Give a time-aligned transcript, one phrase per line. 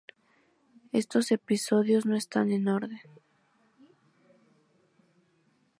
[0.93, 3.01] Estos episodios no están en orden.